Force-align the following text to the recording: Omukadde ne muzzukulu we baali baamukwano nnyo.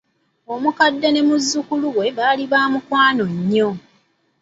Omukadde 0.53 1.07
ne 1.11 1.21
muzzukulu 1.27 1.87
we 1.97 2.07
baali 2.17 2.43
baamukwano 2.51 3.23
nnyo. 3.37 3.69